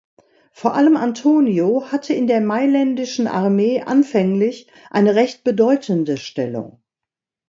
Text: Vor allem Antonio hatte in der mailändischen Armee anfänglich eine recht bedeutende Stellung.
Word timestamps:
Vor 0.51 0.73
allem 0.73 0.97
Antonio 0.97 1.91
hatte 1.91 2.13
in 2.15 2.25
der 2.25 2.41
mailändischen 2.41 3.27
Armee 3.27 3.81
anfänglich 3.83 4.67
eine 4.89 5.13
recht 5.13 5.43
bedeutende 5.43 6.17
Stellung. 6.17 6.81